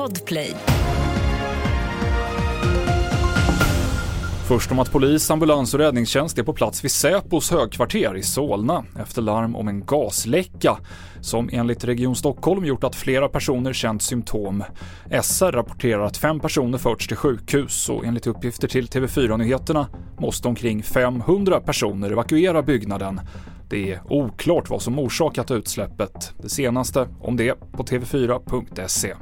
Podplay. 0.00 0.54
Först 4.48 4.72
om 4.72 4.78
att 4.78 4.92
polis, 4.92 5.30
ambulans 5.30 5.74
och 5.74 5.80
räddningstjänst 5.80 6.38
är 6.38 6.42
på 6.42 6.52
plats 6.52 6.84
vid 6.84 6.90
Säpos 6.90 7.50
högkvarter 7.50 8.16
i 8.16 8.22
Solna 8.22 8.84
efter 9.00 9.22
larm 9.22 9.56
om 9.56 9.68
en 9.68 9.84
gasläcka 9.86 10.78
som 11.20 11.50
enligt 11.52 11.84
Region 11.84 12.16
Stockholm 12.16 12.64
gjort 12.64 12.84
att 12.84 12.96
flera 12.96 13.28
personer 13.28 13.72
känt 13.72 14.02
symptom. 14.02 14.64
SR 15.22 15.52
rapporterar 15.52 16.02
att 16.02 16.16
fem 16.16 16.40
personer 16.40 16.78
förts 16.78 17.06
till 17.06 17.16
sjukhus 17.16 17.88
och 17.88 18.04
enligt 18.04 18.26
uppgifter 18.26 18.68
till 18.68 18.86
TV4 18.86 19.36
Nyheterna 19.36 19.88
måste 20.18 20.48
omkring 20.48 20.82
500 20.82 21.60
personer 21.60 22.10
evakuera 22.10 22.62
byggnaden. 22.62 23.20
Det 23.68 23.92
är 23.92 24.00
oklart 24.12 24.70
vad 24.70 24.82
som 24.82 24.98
orsakat 24.98 25.50
utsläppet. 25.50 26.32
Det 26.42 26.48
senaste 26.48 27.08
om 27.20 27.36
det 27.36 27.54
på 27.72 27.82
tv4.se. 27.82 29.14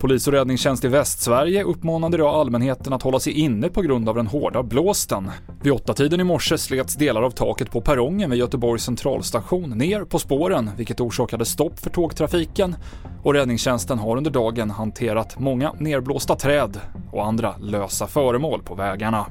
Polis 0.00 0.26
och 0.26 0.32
räddningstjänst 0.32 0.84
i 0.84 0.88
Västsverige 0.88 1.64
uppmanade 1.64 2.16
idag 2.16 2.34
allmänheten 2.34 2.92
att 2.92 3.02
hålla 3.02 3.20
sig 3.20 3.32
inne 3.32 3.68
på 3.68 3.82
grund 3.82 4.08
av 4.08 4.14
den 4.14 4.26
hårda 4.26 4.62
blåsten. 4.62 5.30
Vid 5.62 5.72
åtta 5.72 5.94
tiden 5.94 6.20
i 6.20 6.24
morse 6.24 6.58
slets 6.58 6.94
delar 6.94 7.22
av 7.22 7.30
taket 7.30 7.70
på 7.70 7.80
perrongen 7.80 8.30
vid 8.30 8.38
Göteborgs 8.38 8.84
centralstation 8.84 9.70
ner 9.70 10.04
på 10.04 10.18
spåren, 10.18 10.70
vilket 10.76 11.00
orsakade 11.00 11.44
stopp 11.44 11.78
för 11.78 11.90
tågtrafiken. 11.90 12.76
Och 13.22 13.34
räddningstjänsten 13.34 13.98
har 13.98 14.16
under 14.16 14.30
dagen 14.30 14.70
hanterat 14.70 15.38
många 15.38 15.72
nerblåsta 15.78 16.36
träd 16.36 16.80
och 17.12 17.26
andra 17.26 17.54
lösa 17.58 18.06
föremål 18.06 18.62
på 18.62 18.74
vägarna. 18.74 19.26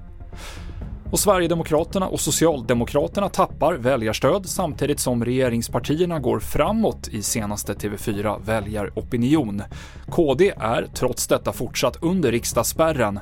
Och 1.11 1.19
Sverigedemokraterna 1.19 2.07
och 2.07 2.19
Socialdemokraterna 2.19 3.29
tappar 3.29 3.73
väljarstöd 3.73 4.45
samtidigt 4.45 4.99
som 4.99 5.25
regeringspartierna 5.25 6.19
går 6.19 6.39
framåt 6.39 7.07
i 7.07 7.21
senaste 7.21 7.73
TV4 7.73 8.45
väljaropinion. 8.45 9.63
KD 10.11 10.53
är 10.57 10.87
trots 10.93 11.27
detta 11.27 11.53
fortsatt 11.53 11.97
under 12.01 12.31
riksdagsspärren. 12.31 13.19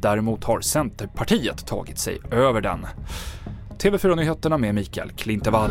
Däremot 0.00 0.44
har 0.44 0.60
Centerpartiet 0.60 1.66
tagit 1.66 1.98
sig 1.98 2.18
över 2.30 2.60
den. 2.60 2.86
TV4-nyheterna 3.78 4.58
med 4.58 4.74
Mikael 4.74 5.10
Klintevall. 5.10 5.70